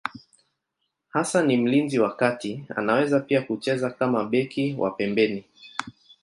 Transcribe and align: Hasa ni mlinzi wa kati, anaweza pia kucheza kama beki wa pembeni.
Hasa 1.09 1.43
ni 1.43 1.57
mlinzi 1.57 1.99
wa 1.99 2.15
kati, 2.15 2.65
anaweza 2.75 3.19
pia 3.19 3.41
kucheza 3.41 3.89
kama 3.91 4.25
beki 4.25 4.75
wa 4.79 4.91
pembeni. 4.91 5.45